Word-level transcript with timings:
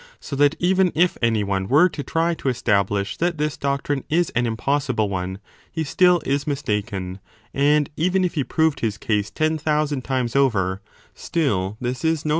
So 0.19 0.35
that 0.37 0.55
even 0.57 0.91
if 0.95 1.15
any 1.21 1.43
one 1.43 1.67
were 1.67 1.87
to 1.89 2.01
try 2.01 2.33
to 2.33 2.49
establish 2.49 3.17
that 3.17 3.37
this 3.37 3.55
doctrine 3.55 4.03
is 4.09 4.31
an 4.31 4.47
impossible 4.47 5.09
one, 5.09 5.37
he 5.71 5.83
still 5.83 6.23
is 6.25 6.47
mistaken, 6.47 7.19
and 7.53 7.87
even 7.95 8.25
if 8.25 8.33
he 8.33 8.43
proved 8.43 8.79
his 8.79 8.97
case 8.97 9.29
ten 9.29 9.59
thousand 9.59 10.01
times 10.03 10.35
over, 10.35 10.81
still 11.13 11.77
this 11.79 12.03
is 12.03 12.25
no 12.25 12.29